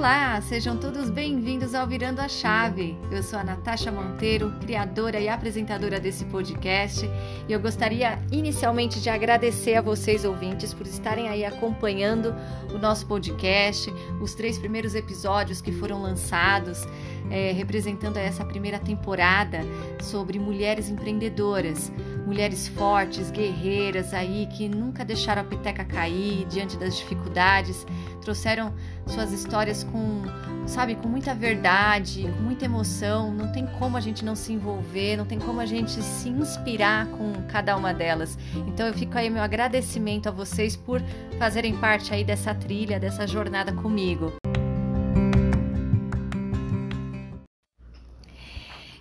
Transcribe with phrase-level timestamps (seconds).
[0.00, 2.96] Olá, sejam todos bem-vindos ao Virando a Chave.
[3.12, 7.04] Eu sou a Natasha Monteiro, criadora e apresentadora desse podcast,
[7.46, 12.34] e eu gostaria inicialmente de agradecer a vocês ouvintes por estarem aí acompanhando
[12.74, 13.92] o nosso podcast,
[14.22, 16.88] os três primeiros episódios que foram lançados,
[17.30, 19.60] é, representando essa primeira temporada
[20.00, 21.92] sobre mulheres empreendedoras,
[22.30, 27.84] mulheres fortes, guerreiras aí que nunca deixaram a peteca cair diante das dificuldades,
[28.22, 28.72] trouxeram
[29.04, 30.22] suas histórias com,
[30.64, 33.32] sabe, com muita verdade, com muita emoção.
[33.34, 37.08] Não tem como a gente não se envolver, não tem como a gente se inspirar
[37.08, 38.38] com cada uma delas.
[38.68, 41.02] Então eu fico aí meu agradecimento a vocês por
[41.36, 44.32] fazerem parte aí dessa trilha, dessa jornada comigo.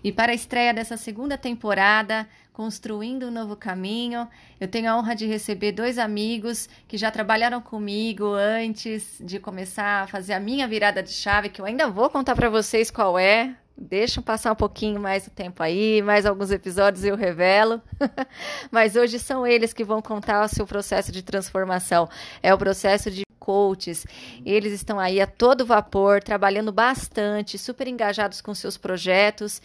[0.04, 4.28] E para a estreia dessa segunda temporada, Construindo um Novo Caminho,
[4.60, 10.04] eu tenho a honra de receber dois amigos que já trabalharam comigo antes de começar
[10.04, 13.18] a fazer a minha virada de chave, que eu ainda vou contar para vocês qual
[13.18, 13.56] é.
[13.78, 17.82] Deixa passar um pouquinho mais o tempo aí, mais alguns episódios eu revelo.
[18.70, 22.10] Mas hoje são eles que vão contar o seu processo de transformação.
[22.44, 24.06] É o processo de coaches.
[24.46, 29.62] Eles estão aí a todo vapor, trabalhando bastante, super engajados com seus projetos.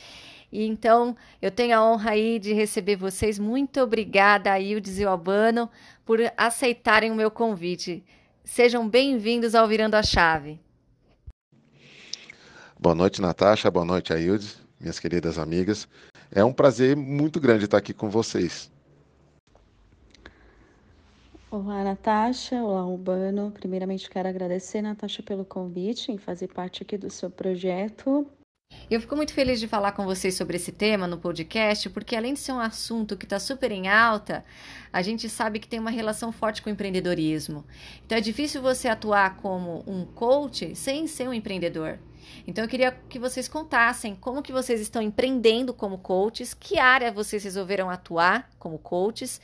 [0.55, 3.41] E então, eu tenho a honra aí de receber vocês.
[3.41, 5.69] Muito obrigada, Ildes e Albano,
[6.05, 8.05] por aceitarem o meu convite.
[8.45, 10.61] Sejam bem-vindos ao Virando a Chave.
[12.79, 13.69] Boa noite, Natasha.
[13.69, 15.89] Boa noite, Aildes, minhas queridas amigas.
[16.31, 18.71] É um prazer muito grande estar aqui com vocês.
[21.51, 22.63] Olá, Natasha.
[22.63, 23.51] Olá, Urbano.
[23.51, 28.25] Primeiramente, quero agradecer, Natasha, pelo convite em fazer parte aqui do seu projeto.
[28.91, 32.35] Eu fico muito feliz de falar com vocês sobre esse tema no podcast, porque além
[32.35, 34.45] de ser um assunto que está super em alta,
[34.93, 37.65] a gente sabe que tem uma relação forte com o empreendedorismo.
[38.05, 41.99] Então é difícil você atuar como um coach sem ser um empreendedor.
[42.47, 47.11] Então eu queria que vocês contassem como que vocês estão empreendendo como coaches, que área
[47.11, 49.41] vocês resolveram atuar como coaches,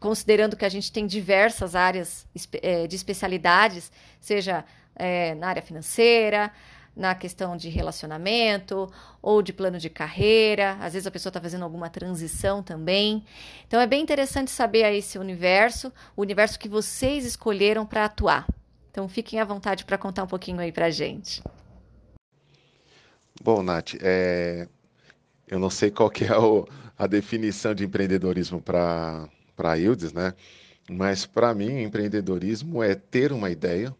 [0.00, 2.26] considerando que a gente tem diversas áreas
[2.62, 4.64] eh, de especialidades, seja
[4.98, 6.50] é, na área financeira,
[6.98, 8.90] na questão de relacionamento
[9.22, 10.76] ou de plano de carreira.
[10.80, 13.24] Às vezes a pessoa está fazendo alguma transição também.
[13.66, 18.46] Então é bem interessante saber aí esse universo, o universo que vocês escolheram para atuar.
[18.90, 21.40] Então fiquem à vontade para contar um pouquinho aí para gente.
[23.40, 24.66] Bom, Nath, é...
[25.46, 26.66] eu não sei qual que é o...
[26.98, 30.34] a definição de empreendedorismo para a Ildes, né?
[30.90, 33.94] Mas para mim, empreendedorismo é ter uma ideia,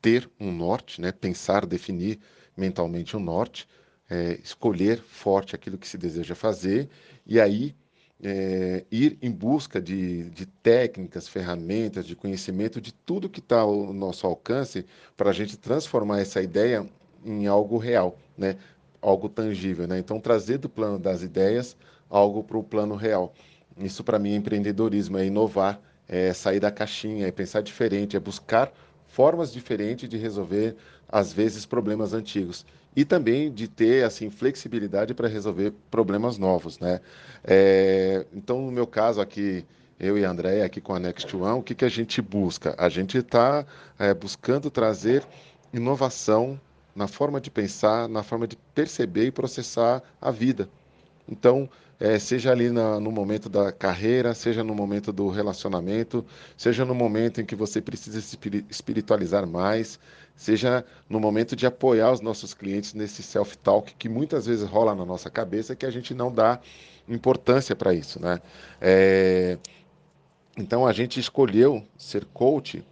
[0.00, 1.12] ter um norte, né?
[1.12, 2.18] pensar, definir
[2.56, 3.68] mentalmente um norte,
[4.08, 6.88] é, escolher forte aquilo que se deseja fazer
[7.26, 7.74] e aí
[8.22, 13.92] é, ir em busca de, de, técnicas, ferramentas, de conhecimento, de tudo que está ao
[13.92, 14.84] nosso alcance
[15.16, 16.86] para a gente transformar essa ideia
[17.24, 18.56] em algo real, né?
[19.00, 19.86] algo tangível.
[19.86, 19.98] Né?
[19.98, 21.76] Então, trazer do plano das ideias
[22.08, 23.32] algo para o plano real.
[23.78, 28.20] Isso, para mim, é empreendedorismo, é inovar, é sair da caixinha, é pensar diferente, é
[28.20, 28.70] buscar
[29.10, 30.76] formas diferentes de resolver,
[31.08, 32.64] às vezes, problemas antigos.
[32.94, 36.78] E também de ter assim flexibilidade para resolver problemas novos.
[36.78, 37.00] Né?
[37.44, 39.64] É, então, no meu caso aqui,
[39.98, 42.74] eu e a André, aqui com a Next One, o que, que a gente busca?
[42.78, 43.66] A gente está
[43.98, 45.24] é, buscando trazer
[45.72, 46.60] inovação
[46.94, 50.68] na forma de pensar, na forma de perceber e processar a vida.
[51.28, 51.68] Então,
[52.00, 56.24] é, seja ali na, no momento da carreira, seja no momento do relacionamento,
[56.56, 58.38] seja no momento em que você precisa se
[58.70, 60.00] espiritualizar mais,
[60.34, 65.04] seja no momento de apoiar os nossos clientes nesse self-talk que muitas vezes rola na
[65.04, 66.58] nossa cabeça que a gente não dá
[67.06, 68.40] importância para isso, né?
[68.80, 69.58] É,
[70.56, 72.82] então a gente escolheu ser coach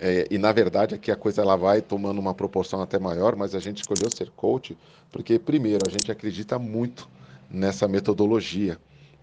[0.00, 3.54] é, e na verdade aqui a coisa ela vai tomando uma proporção até maior, mas
[3.54, 4.76] a gente escolheu ser coach
[5.10, 7.06] porque primeiro a gente acredita muito
[7.52, 8.78] nessa metodologia.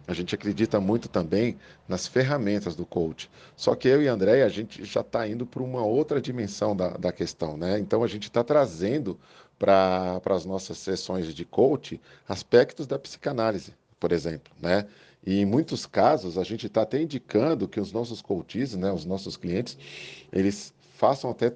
[0.07, 1.57] A gente acredita muito também
[1.88, 3.29] nas ferramentas do coach.
[3.56, 6.89] Só que eu e André, a gente já está indo para uma outra dimensão da,
[6.89, 7.77] da questão, né?
[7.80, 9.19] Então a gente está trazendo
[9.57, 14.88] para as nossas sessões de coach aspectos da psicanálise, por exemplo, né?
[15.24, 19.06] E em muitos casos a gente está até indicando que os nossos coaches, né, os
[19.06, 19.77] nossos clientes,
[20.31, 21.51] eles façam até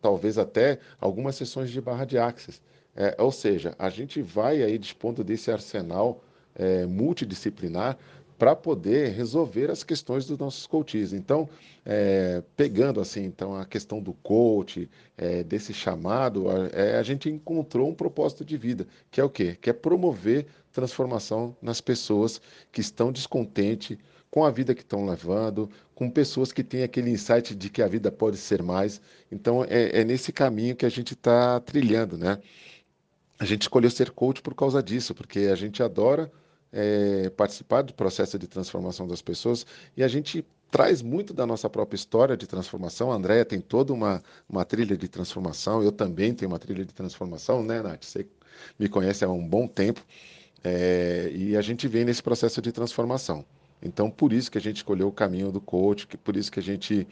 [0.00, 2.60] talvez até algumas sessões de barra de axis
[2.96, 6.22] é, ou seja, a gente vai aí dispondo desse arsenal
[6.54, 7.96] é, multidisciplinar
[8.38, 11.12] para poder resolver as questões dos nossos coaches.
[11.12, 11.48] Então,
[11.84, 17.28] é, pegando assim, então a questão do coach, é, desse chamado, a, é, a, gente
[17.28, 19.56] encontrou um propósito de vida, que é o quê?
[19.60, 23.98] Que é promover transformação nas pessoas que estão descontentes
[24.30, 27.88] com a vida que estão levando, com pessoas que têm aquele insight de que a
[27.88, 29.00] vida pode ser mais.
[29.32, 32.38] Então, é, é nesse caminho que a gente está trilhando, né?
[33.38, 36.30] A gente escolheu ser coach por causa disso, porque a gente adora
[36.72, 39.64] é, participar do processo de transformação das pessoas
[39.96, 43.10] e a gente traz muito da nossa própria história de transformação.
[43.12, 46.92] A Andrea tem toda uma, uma trilha de transformação, eu também tenho uma trilha de
[46.92, 48.04] transformação, né, Nath?
[48.04, 48.26] Você
[48.78, 50.04] me conhece há um bom tempo
[50.62, 53.44] é, e a gente vem nesse processo de transformação.
[53.80, 56.58] Então, por isso que a gente escolheu o caminho do coach, que por isso que
[56.58, 57.06] a gente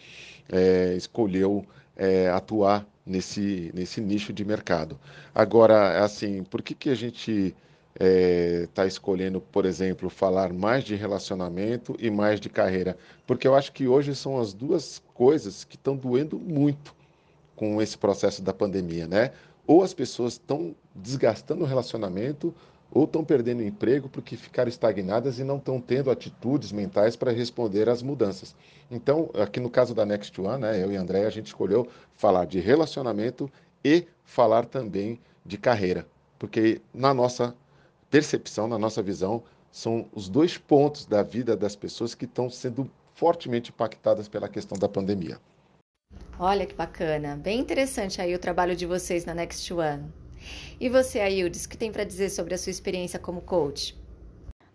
[0.48, 1.64] é, escolheu
[1.96, 4.98] é, atuar nesse, nesse nicho de mercado.
[5.34, 7.54] Agora, assim, por que, que a gente
[7.94, 12.98] está é, tá escolhendo, por exemplo, falar mais de relacionamento e mais de carreira?
[13.26, 16.94] Porque eu acho que hoje são as duas coisas que estão doendo muito
[17.54, 19.30] com esse processo da pandemia, né?
[19.66, 22.54] Ou as pessoas estão desgastando o relacionamento,
[22.90, 27.88] ou estão perdendo emprego porque ficaram estagnadas e não estão tendo atitudes mentais para responder
[27.88, 28.54] às mudanças.
[28.90, 32.46] Então, aqui no caso da Next One, né, eu e André, a gente escolheu falar
[32.46, 33.50] de relacionamento
[33.84, 36.06] e falar também de carreira,
[36.38, 37.54] porque na nossa
[38.10, 42.90] percepção, na nossa visão, são os dois pontos da vida das pessoas que estão sendo
[43.14, 45.38] fortemente impactadas pela questão da pandemia.
[46.38, 50.25] Olha que bacana, bem interessante aí o trabalho de vocês na Next One.
[50.80, 53.96] E você, Aildes, que tem para dizer sobre a sua experiência como coach?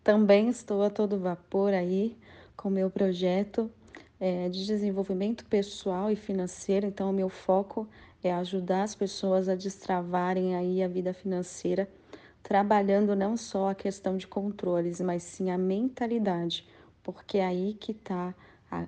[0.04, 2.18] Também estou a todo vapor aí
[2.56, 3.72] com o meu projeto
[4.20, 6.88] é, de desenvolvimento pessoal e financeiro.
[6.88, 7.88] Então, o meu foco
[8.24, 11.88] é ajudar as pessoas a destravarem aí a vida financeira
[12.44, 16.68] trabalhando não só a questão de controles, mas sim a mentalidade,
[17.04, 18.34] porque é aí que está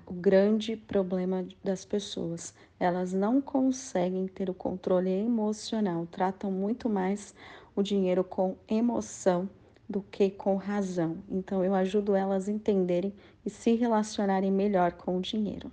[0.06, 2.54] o grande problema das pessoas.
[2.80, 7.34] Elas não conseguem ter o controle emocional, tratam muito mais
[7.76, 9.48] o dinheiro com emoção
[9.88, 11.18] do que com razão.
[11.28, 13.12] Então, eu ajudo elas a entenderem
[13.44, 15.70] e se relacionarem melhor com o dinheiro.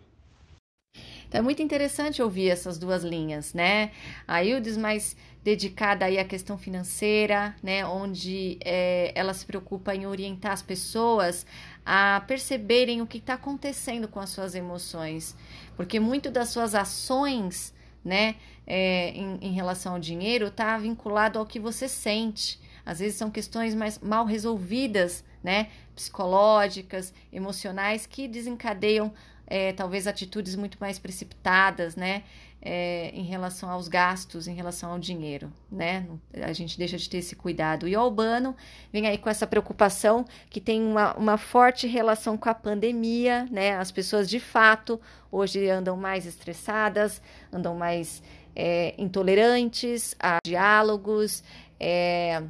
[1.28, 3.92] Então, é muito interessante ouvir essas duas linhas, né?
[4.28, 7.86] A Ildes mais dedicada aí à questão financeira, né?
[7.86, 11.46] Onde é, ela se preocupa em orientar as pessoas
[11.86, 15.36] a perceberem o que está acontecendo com as suas emoções.
[15.76, 17.74] Porque muito das suas ações,
[18.04, 18.36] né,
[18.66, 22.60] é, em, em relação ao dinheiro, está vinculado ao que você sente.
[22.86, 25.70] Às vezes são questões mais mal resolvidas, né?
[25.96, 29.14] Psicológicas, emocionais, que desencadeiam
[29.48, 32.24] é, talvez atitudes muito mais precipitadas, né?
[32.64, 36.06] É, em relação aos gastos, em relação ao dinheiro, né?
[36.44, 37.88] A gente deixa de ter esse cuidado.
[37.88, 38.56] E o Albano
[38.94, 43.76] vem aí com essa preocupação que tem uma, uma forte relação com a pandemia, né?
[43.78, 47.20] As pessoas de fato hoje andam mais estressadas,
[47.52, 48.22] andam mais
[48.56, 51.44] é, intolerantes a diálogos,
[51.80, 52.44] é,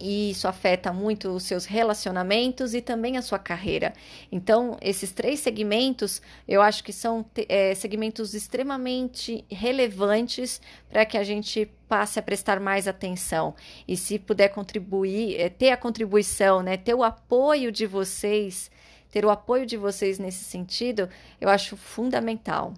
[0.00, 3.92] e isso afeta muito os seus relacionamentos e também a sua carreira.
[4.32, 11.22] Então, esses três segmentos eu acho que são é, segmentos extremamente relevantes para que a
[11.22, 13.54] gente passe a prestar mais atenção.
[13.86, 18.70] E se puder contribuir, é, ter a contribuição, né, ter o apoio de vocês,
[19.10, 21.08] ter o apoio de vocês nesse sentido,
[21.40, 22.72] eu acho fundamental.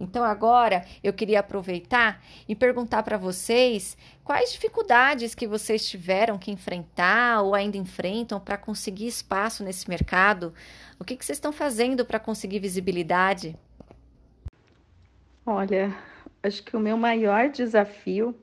[0.00, 6.50] Então agora eu queria aproveitar e perguntar para vocês quais dificuldades que vocês tiveram que
[6.50, 10.54] enfrentar ou ainda enfrentam para conseguir espaço nesse mercado.
[10.98, 13.54] O que, que vocês estão fazendo para conseguir visibilidade?
[15.44, 15.94] Olha,
[16.42, 18.34] acho que o meu maior desafio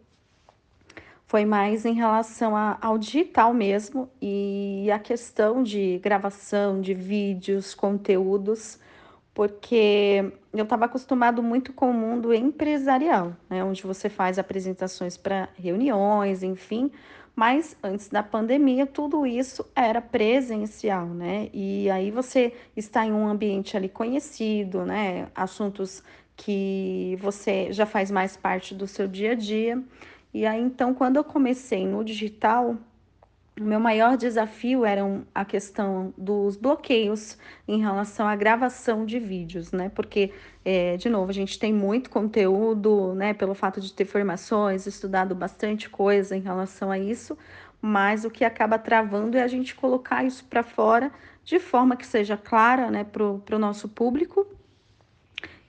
[1.26, 7.74] foi mais em relação a, ao digital mesmo e a questão de gravação de vídeos,
[7.74, 8.80] conteúdos
[9.38, 15.48] porque eu estava acostumado muito com o mundo empresarial, né, onde você faz apresentações para
[15.56, 16.90] reuniões, enfim,
[17.36, 21.52] mas antes da pandemia tudo isso era presencial, né?
[21.54, 25.28] E aí você está em um ambiente ali conhecido, né?
[25.36, 26.04] Assuntos
[26.36, 29.80] que você já faz mais parte do seu dia a dia.
[30.34, 32.76] E aí então quando eu comecei no digital,
[33.60, 35.02] o meu maior desafio era
[35.34, 37.38] a questão dos bloqueios
[37.68, 39.90] em relação à gravação de vídeos, né?
[39.90, 40.32] Porque,
[40.64, 43.34] é, de novo, a gente tem muito conteúdo, né?
[43.34, 47.38] Pelo fato de ter formações, estudado bastante coisa em relação a isso,
[47.82, 51.12] mas o que acaba travando é a gente colocar isso para fora
[51.44, 54.46] de forma que seja clara, né, para o nosso público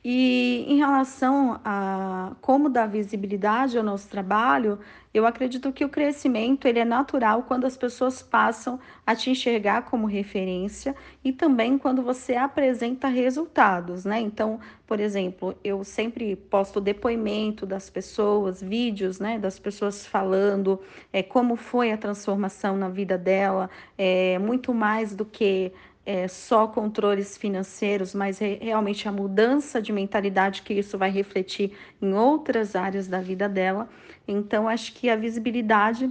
[0.05, 4.79] E em relação a como dar visibilidade ao nosso trabalho,
[5.13, 9.83] eu acredito que o crescimento ele é natural quando as pessoas passam a te enxergar
[9.83, 14.21] como referência e também quando você apresenta resultados, né?
[14.21, 20.81] Então, por exemplo, eu sempre posto depoimento das pessoas, vídeos, né, das pessoas falando
[21.13, 25.73] é, como foi a transformação na vida dela, é muito mais do que
[26.09, 31.77] é, só controles financeiros, mas re realmente a mudança de mentalidade que isso vai refletir
[32.01, 33.91] em outras áreas da vida dela.
[34.27, 36.11] Então, acho que a visibilidade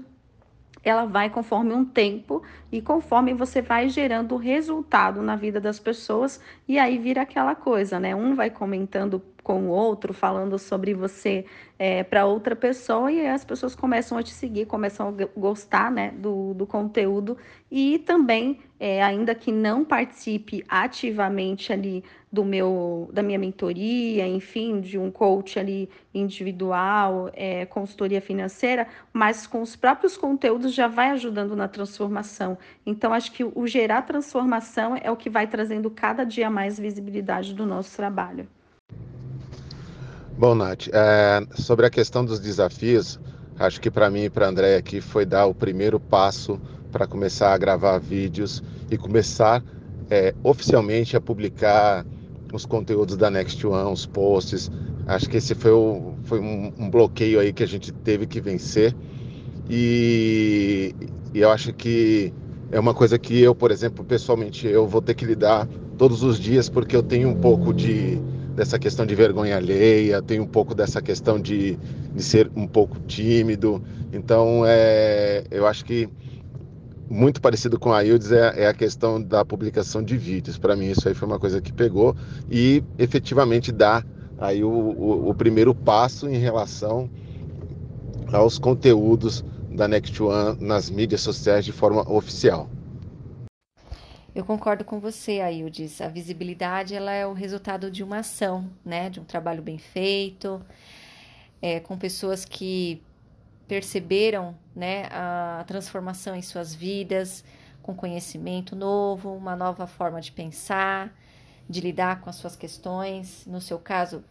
[0.84, 6.40] ela vai conforme um tempo e conforme você vai gerando resultado na vida das pessoas
[6.68, 8.16] e aí vira aquela coisa, né?
[8.16, 11.46] Um vai comentando com o outro, falando sobre você
[11.80, 16.12] é, para outra pessoa, e as pessoas começam a te seguir, começam a gostar né,
[16.18, 17.38] do, do conteúdo,
[17.72, 24.82] e também, é, ainda que não participe ativamente ali do meu, da minha mentoria, enfim,
[24.82, 31.12] de um coach ali individual, é, consultoria financeira, mas com os próprios conteúdos já vai
[31.12, 32.58] ajudando na transformação.
[32.86, 37.54] Então, acho que o gerar transformação é o que vai trazendo cada dia mais visibilidade
[37.54, 38.46] do nosso trabalho.
[40.40, 43.20] Bom, Nath, é, sobre a questão dos desafios,
[43.58, 47.56] acho que para mim e para André aqui foi dar o primeiro passo para começar
[47.56, 49.64] a gravar vídeos e começar
[50.12, 52.06] é, oficialmente a publicar
[52.54, 54.70] os conteúdos da Next One, os posts.
[55.08, 58.40] Acho que esse foi, o, foi um, um, bloqueio aí que a gente teve que
[58.40, 58.96] vencer.
[59.68, 60.94] E,
[61.34, 62.32] e eu acho que
[62.72, 65.68] é uma coisa que eu, por exemplo, pessoalmente, eu vou ter que lidar
[65.98, 68.22] todos os dias porque eu tenho um pouco de
[68.58, 71.78] dessa questão de vergonha alheia, tem um pouco dessa questão de,
[72.16, 73.84] de ser um pouco tímido.
[74.12, 76.10] Então, é, eu acho que
[77.08, 80.58] muito parecido com a Ildes é, é, a questão da publicação de vídeos.
[80.58, 82.16] Para mim, isso aí foi uma coisa que pegou
[82.50, 84.04] e efetivamente dá
[84.40, 87.08] aí o, o, o primeiro passo em relação
[88.34, 92.68] aos conteúdos da Next One nas mídias sociais de forma oficial.
[94.38, 96.00] Eu concordo com você, Aildes.
[96.00, 99.10] A visibilidade ela é o resultado de uma ação, né?
[99.10, 100.64] De um trabalho bem feito,
[101.60, 103.02] é, com pessoas que
[103.68, 107.44] perceberam né, a transformação em suas vidas,
[107.82, 111.12] com conhecimento novo, uma nova forma de pensar,
[111.68, 114.24] de lidar com as suas questões, no seu caso,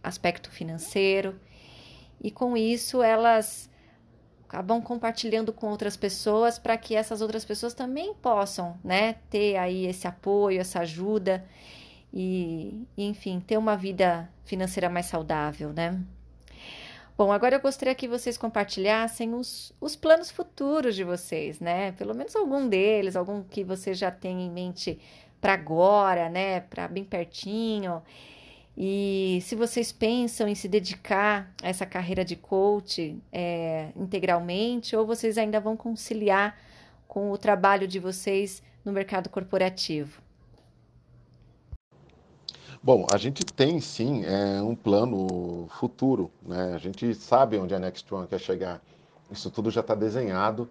[0.00, 1.34] aspecto financeiro.
[2.22, 3.68] E com isso elas
[4.50, 9.86] acabam compartilhando com outras pessoas para que essas outras pessoas também possam, né, ter aí
[9.86, 11.46] esse apoio, essa ajuda
[12.12, 16.00] e, enfim, ter uma vida financeira mais saudável, né?
[17.16, 21.92] Bom, agora eu gostaria que vocês compartilhassem os, os planos futuros de vocês, né?
[21.92, 24.98] Pelo menos algum deles, algum que você já tem em mente
[25.40, 26.60] para agora, né?
[26.60, 28.02] Para bem pertinho.
[28.82, 35.04] E se vocês pensam em se dedicar a essa carreira de coach é, integralmente, ou
[35.04, 36.58] vocês ainda vão conciliar
[37.06, 40.22] com o trabalho de vocês no mercado corporativo?
[42.82, 46.72] Bom, a gente tem sim é, um plano futuro, né?
[46.74, 48.80] A gente sabe onde a Next One quer chegar.
[49.30, 50.66] Isso tudo já está desenhado.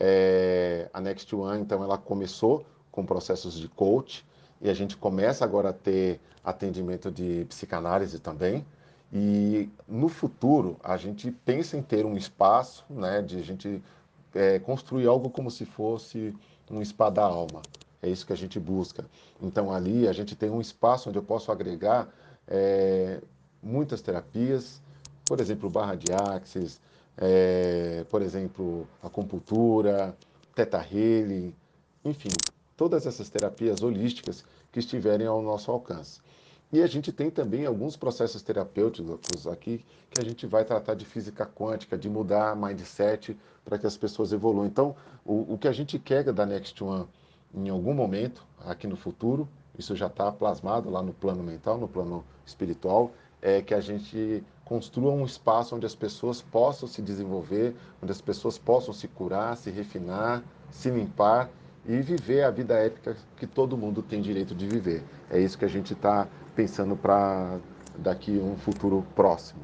[0.00, 4.24] É, a Next One, então, ela começou com processos de coach
[4.62, 8.64] e a gente começa agora a ter atendimento de psicanálise também.
[9.12, 13.82] E no futuro a gente pensa em ter um espaço, né, de a gente
[14.34, 16.34] é, construir algo como se fosse
[16.70, 17.60] um spa da alma.
[18.00, 19.04] É isso que a gente busca.
[19.40, 22.08] Então ali a gente tem um espaço onde eu posso agregar
[22.48, 23.20] é,
[23.62, 24.80] muitas terapias,
[25.26, 26.80] por exemplo, barra de axis,
[27.18, 30.16] é, por exemplo, acupuntura,
[30.54, 31.54] teta healing,
[32.04, 32.30] enfim,
[32.76, 36.20] todas essas terapias holísticas que estiverem ao nosso alcance.
[36.72, 41.04] E a gente tem também alguns processos terapêuticos aqui que a gente vai tratar de
[41.04, 44.64] física quântica, de mudar mindset para que as pessoas evoluam.
[44.64, 47.06] Então, o, o que a gente quer da Next One
[47.54, 49.46] em algum momento, aqui no futuro,
[49.78, 53.12] isso já está plasmado lá no plano mental, no plano espiritual,
[53.42, 58.20] é que a gente construa um espaço onde as pessoas possam se desenvolver, onde as
[58.22, 61.50] pessoas possam se curar, se refinar, se limpar
[61.86, 65.02] e viver a vida épica que todo mundo tem direito de viver.
[65.30, 67.58] É isso que a gente está pensando para
[67.98, 69.62] daqui um futuro próximo.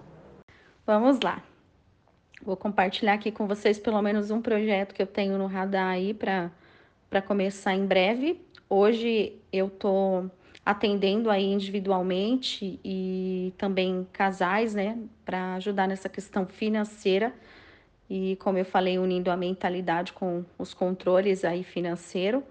[0.87, 1.43] Vamos lá.
[2.43, 6.15] Vou compartilhar aqui com vocês pelo menos um projeto que eu tenho no radar aí
[6.15, 6.51] para
[7.27, 8.41] começar em breve.
[8.69, 10.31] Hoje eu estou
[10.65, 17.33] atendendo aí individualmente e também casais, né, para ajudar nessa questão financeira
[18.09, 22.43] e, como eu falei, unindo a mentalidade com os controles aí financeiro.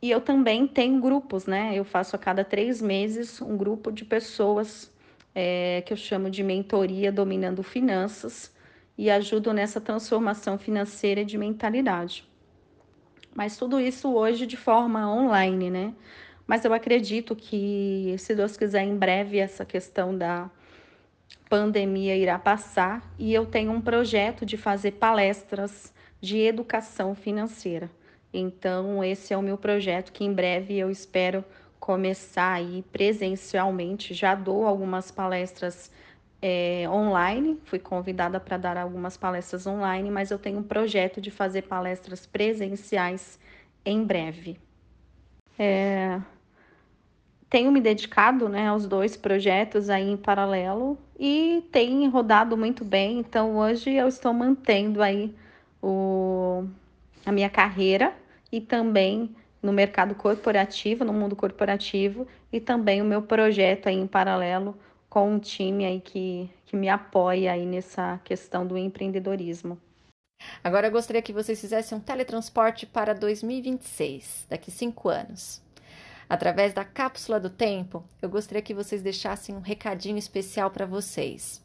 [0.00, 1.72] e eu também tenho grupos, né?
[1.74, 4.92] Eu faço a cada três meses um grupo de pessoas
[5.34, 8.52] é, que eu chamo de mentoria dominando finanças
[8.96, 12.24] e ajudo nessa transformação financeira de mentalidade.
[13.34, 15.94] Mas tudo isso hoje de forma online, né?
[16.46, 20.50] Mas eu acredito que, se Deus quiser, em breve essa questão da
[21.48, 27.90] pandemia irá passar e eu tenho um projeto de fazer palestras de educação financeira.
[28.32, 31.44] Então, esse é o meu projeto que em breve eu espero
[31.80, 34.12] começar aí presencialmente.
[34.12, 35.90] Já dou algumas palestras
[36.42, 41.30] é, online, fui convidada para dar algumas palestras online, mas eu tenho um projeto de
[41.30, 43.38] fazer palestras presenciais
[43.84, 44.58] em breve.
[45.58, 46.20] É,
[47.48, 53.18] tenho me dedicado né, aos dois projetos aí em paralelo e tem rodado muito bem,
[53.18, 55.34] então hoje eu estou mantendo aí
[55.82, 56.64] o,
[57.24, 58.14] a minha carreira
[58.52, 64.06] e também no mercado corporativo, no mundo corporativo, e também o meu projeto aí em
[64.06, 64.78] paralelo
[65.08, 69.78] com um time aí que, que me apoia aí nessa questão do empreendedorismo.
[70.62, 75.60] Agora eu gostaria que vocês fizessem um teletransporte para 2026, daqui cinco anos.
[76.28, 81.62] Através da cápsula do tempo, eu gostaria que vocês deixassem um recadinho especial para vocês.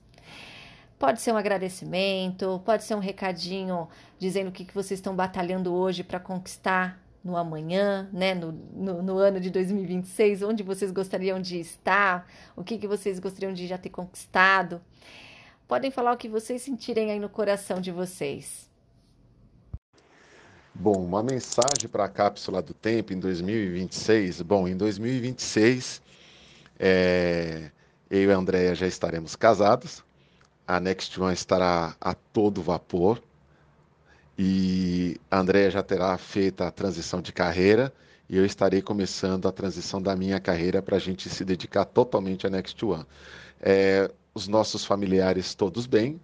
[0.97, 5.73] Pode ser um agradecimento, pode ser um recadinho dizendo o que, que vocês estão batalhando
[5.73, 11.41] hoje para conquistar no amanhã, né, no, no, no, ano de 2026, onde vocês gostariam
[11.41, 14.81] de estar, o que, que vocês gostariam de já ter conquistado.
[15.67, 18.69] Podem falar o que vocês sentirem aí no coração de vocês.
[20.75, 24.41] Bom, uma mensagem para a cápsula do tempo em 2026.
[24.41, 26.01] Bom, em 2026,
[26.79, 27.69] é,
[28.09, 30.03] eu e a Andrea já estaremos casados.
[30.67, 33.21] A Next One estará a todo vapor
[34.37, 37.93] e a Andrea já terá feito a transição de carreira
[38.27, 42.47] e eu estarei começando a transição da minha carreira para a gente se dedicar totalmente
[42.47, 43.05] a Next One.
[43.61, 46.19] É, os nossos familiares todos bem,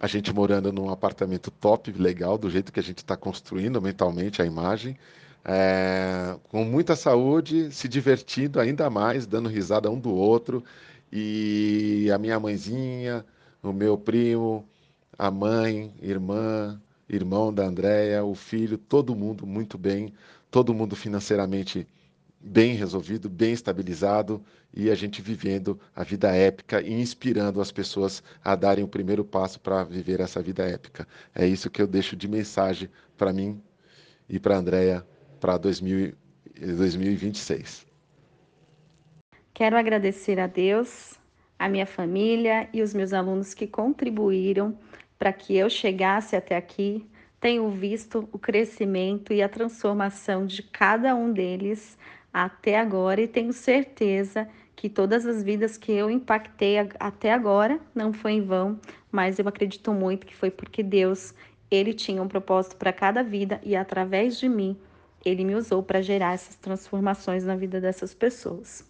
[0.00, 4.40] a gente morando num apartamento top, legal, do jeito que a gente está construindo mentalmente
[4.40, 4.96] a imagem,
[5.44, 10.64] é, com muita saúde, se divertindo ainda mais, dando risada um do outro,
[11.12, 13.24] e a minha mãezinha,
[13.62, 14.66] o meu primo,
[15.18, 20.14] a mãe, irmã, irmão da Andréia, o filho, todo mundo muito bem,
[20.50, 21.86] todo mundo financeiramente
[22.40, 24.42] bem resolvido, bem estabilizado
[24.72, 29.22] e a gente vivendo a vida épica e inspirando as pessoas a darem o primeiro
[29.24, 31.06] passo para viver essa vida épica.
[31.34, 33.62] É isso que eu deixo de mensagem para mim
[34.28, 35.06] e para a Andréia
[35.38, 37.86] para 2026.
[39.52, 41.18] Quero agradecer a Deus,
[41.58, 44.78] a minha família e os meus alunos que contribuíram
[45.18, 47.06] para que eu chegasse até aqui,
[47.38, 51.98] tenho visto o crescimento e a transformação de cada um deles
[52.32, 58.12] até agora e tenho certeza que todas as vidas que eu impactei até agora não
[58.12, 58.80] foi em vão,
[59.12, 61.34] mas eu acredito muito que foi porque Deus,
[61.70, 64.76] ele tinha um propósito para cada vida e através de mim,
[65.24, 68.88] ele me usou para gerar essas transformações na vida dessas pessoas.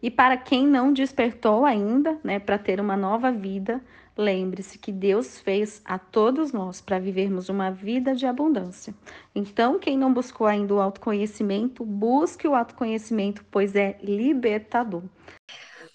[0.00, 3.82] E para quem não despertou ainda, né, para ter uma nova vida,
[4.18, 8.92] Lembre-se que Deus fez a todos nós para vivermos uma vida de abundância.
[9.32, 15.04] Então, quem não buscou ainda o autoconhecimento, busque o autoconhecimento, pois é libertador.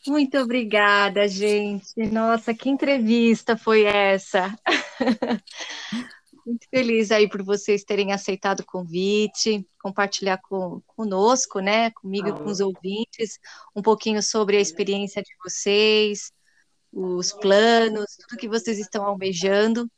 [0.07, 1.93] Muito obrigada, gente.
[2.13, 4.57] Nossa, que entrevista foi essa?
[6.45, 12.33] Muito feliz aí por vocês terem aceitado o convite, compartilhar com, conosco, né, comigo e
[12.33, 13.37] com os ouvintes,
[13.75, 16.31] um pouquinho sobre a experiência de vocês,
[16.93, 19.89] os planos, tudo que vocês estão almejando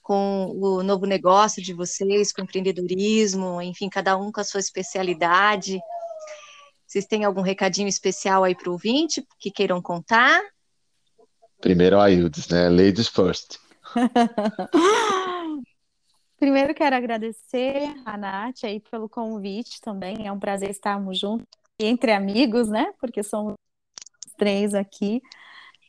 [0.00, 5.78] com o novo negócio de vocês, com empreendedorismo, enfim, cada um com a sua especialidade.
[6.86, 10.40] Vocês têm algum recadinho especial aí para o ouvinte que queiram contar?
[11.60, 12.68] Primeiro a Ildes, né?
[12.68, 13.58] Ladies first.
[16.38, 20.26] Primeiro quero agradecer a Nath aí pelo convite também.
[20.26, 21.46] É um prazer estarmos juntos
[21.78, 22.92] entre amigos, né?
[22.98, 23.54] Porque somos
[24.38, 25.20] três aqui.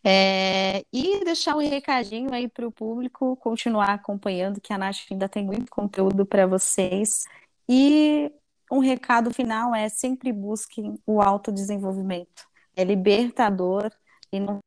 [0.03, 5.29] É, e deixar um recadinho aí para o público continuar acompanhando, que a Nath ainda
[5.29, 7.23] tem muito conteúdo para vocês.
[7.69, 8.31] E
[8.71, 12.47] um recado final é sempre busquem o autodesenvolvimento.
[12.75, 13.91] É libertador
[14.31, 14.59] e não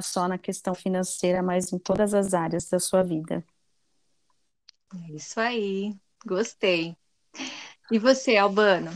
[0.00, 3.44] só na questão financeira, mas em todas as áreas da sua vida.
[4.94, 5.94] É isso aí,
[6.26, 6.96] gostei.
[7.90, 8.90] E você, Albano?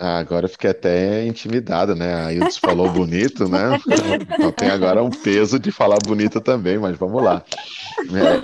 [0.00, 2.14] Ah, agora eu fiquei até intimidado, né?
[2.14, 3.76] A Ildes falou bonito, né?
[4.38, 7.44] Então tem agora um peso de falar bonito também, mas vamos lá.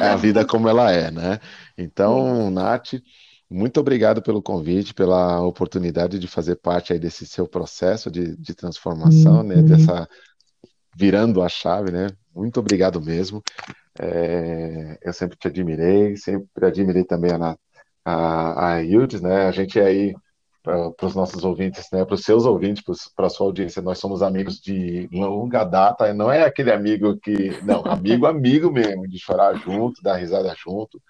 [0.00, 1.38] É, é a vida como ela é, né?
[1.78, 2.94] Então, Nath,
[3.48, 8.52] muito obrigado pelo convite, pela oportunidade de fazer parte aí desse seu processo de, de
[8.52, 9.54] transformação, né?
[9.54, 9.62] uhum.
[9.62, 9.76] né?
[9.76, 10.08] Dessa
[10.96, 12.08] virando a chave, né?
[12.34, 13.40] Muito obrigado mesmo.
[13.98, 17.56] É, eu sempre te admirei, sempre admirei também a,
[18.04, 19.46] a, a Hildes, né?
[19.46, 20.14] A gente é aí
[20.64, 22.82] para os nossos ouvintes, né, para os seus ouvintes,
[23.14, 27.62] para a sua audiência, nós somos amigos de longa data, não é aquele amigo que,
[27.62, 31.02] não, amigo, amigo mesmo, de chorar junto, dar risada junto.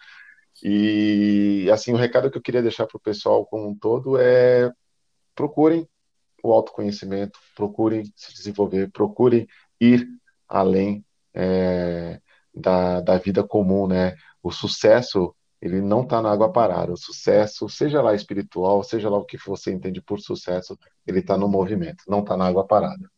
[0.60, 4.72] E assim, o recado que eu queria deixar para o pessoal como um todo é
[5.36, 5.88] procurem
[6.42, 9.46] o autoconhecimento, procurem se desenvolver, procurem
[9.80, 10.06] ir
[10.48, 12.20] além é,
[12.52, 14.14] da, da vida comum, né?
[14.42, 16.92] O sucesso ele não está na água parada.
[16.92, 21.38] O sucesso, seja lá espiritual, seja lá o que você entende por sucesso, ele está
[21.38, 23.10] no movimento, não está na água parada.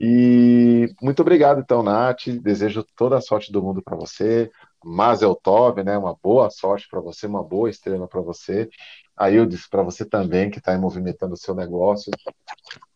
[0.00, 2.28] E muito obrigado, então, Nath.
[2.40, 4.48] Desejo toda a sorte do mundo para você.
[4.84, 5.98] Mazel Tov, né?
[5.98, 8.68] Uma boa sorte para você, uma boa estrela para você.
[9.16, 12.12] A Ildes, para você também, que está movimentando o seu negócio.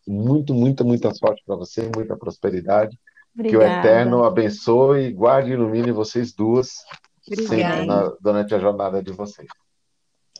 [0.07, 2.97] Muito, muita, muita sorte para você, muita prosperidade.
[3.35, 3.49] Obrigada.
[3.49, 6.77] Que o Eterno abençoe, guarde e ilumine vocês duas
[7.23, 9.47] sempre na, durante a jornada de vocês.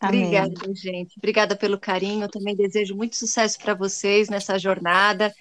[0.01, 1.17] Obrigada, gente.
[1.17, 2.23] Obrigada pelo carinho.
[2.23, 5.33] Eu também desejo muito sucesso para vocês nessa jornada,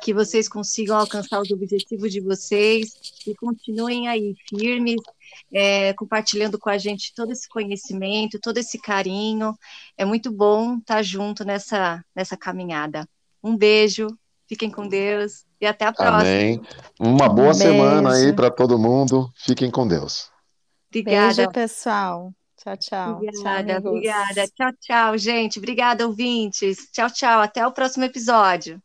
[0.00, 2.94] que vocês consigam alcançar os objetivos de vocês
[3.26, 5.00] e continuem aí firmes,
[5.52, 9.56] é, compartilhando com a gente todo esse conhecimento, todo esse carinho.
[9.98, 13.06] É muito bom estar junto nessa, nessa caminhada.
[13.42, 14.08] Um beijo,
[14.48, 16.20] fiquem com Deus e até a próxima.
[16.20, 16.60] Amém.
[16.98, 19.30] Uma boa um semana aí para todo mundo.
[19.34, 20.30] Fiquem com Deus.
[21.00, 21.34] Obrigada.
[21.34, 22.34] Beijo, pessoal.
[22.56, 23.12] Tchau, tchau.
[23.16, 24.48] Obrigada, tchau, obrigada.
[24.48, 25.58] Tchau, tchau, gente.
[25.58, 26.90] Obrigada, ouvintes.
[26.92, 27.40] Tchau, tchau.
[27.40, 28.82] Até o próximo episódio.